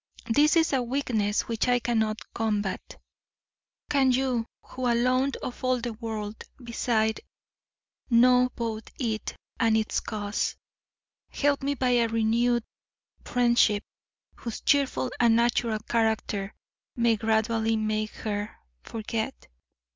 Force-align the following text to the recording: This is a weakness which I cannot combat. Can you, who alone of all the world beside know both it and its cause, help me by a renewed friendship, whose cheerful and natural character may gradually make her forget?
This 0.25 0.55
is 0.55 0.73
a 0.73 0.81
weakness 0.81 1.41
which 1.47 1.67
I 1.67 1.77
cannot 1.77 2.33
combat. 2.33 2.97
Can 3.91 4.11
you, 4.11 4.47
who 4.63 4.91
alone 4.91 5.33
of 5.43 5.63
all 5.63 5.79
the 5.79 5.93
world 5.93 6.43
beside 6.57 7.21
know 8.09 8.49
both 8.55 8.89
it 8.99 9.35
and 9.59 9.77
its 9.77 9.99
cause, 9.99 10.55
help 11.29 11.61
me 11.61 11.75
by 11.75 11.89
a 11.89 12.07
renewed 12.07 12.63
friendship, 13.23 13.83
whose 14.37 14.61
cheerful 14.61 15.11
and 15.19 15.35
natural 15.35 15.77
character 15.77 16.55
may 16.95 17.15
gradually 17.15 17.75
make 17.75 18.09
her 18.09 18.57
forget? 18.81 19.49